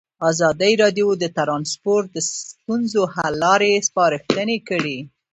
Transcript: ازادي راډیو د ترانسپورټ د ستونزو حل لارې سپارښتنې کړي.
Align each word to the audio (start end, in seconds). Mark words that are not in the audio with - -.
ازادي 0.29 0.73
راډیو 0.83 1.07
د 1.17 1.23
ترانسپورټ 1.37 2.05
د 2.13 2.17
ستونزو 2.51 3.01
حل 3.15 3.33
لارې 3.43 3.83
سپارښتنې 3.87 4.57
کړي. 4.69 4.97